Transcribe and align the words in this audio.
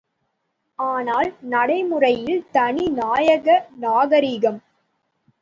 ஆனால், 0.79 1.29
நடைமுறையில் 1.49 2.41
தனி 2.51 2.85
நாயக 2.95 3.47
நாகரிகம்! 3.77 4.59